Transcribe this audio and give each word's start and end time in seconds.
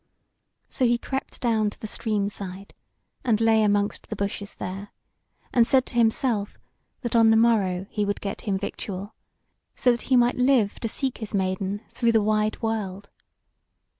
So 0.67 0.85
he 0.87 0.97
crept 0.97 1.41
down 1.41 1.69
to 1.69 1.79
the 1.79 1.85
stream 1.85 2.27
side, 2.27 2.73
and 3.23 3.39
lay 3.39 3.61
amongst 3.61 4.07
the 4.09 4.15
bushes 4.15 4.55
there; 4.55 4.89
and 5.53 5.67
said 5.67 5.85
to 5.85 5.93
himself, 5.93 6.57
that 7.01 7.15
on 7.15 7.29
the 7.29 7.37
morrow 7.37 7.85
he 7.87 8.03
would 8.03 8.19
get 8.19 8.41
him 8.41 8.57
victual, 8.57 9.13
so 9.75 9.91
that 9.91 10.01
he 10.09 10.15
might 10.15 10.37
live 10.37 10.79
to 10.79 10.87
seek 10.89 11.19
his 11.19 11.35
Maiden 11.35 11.81
through 11.91 12.13
the 12.13 12.23
wide 12.23 12.63
world. 12.63 13.11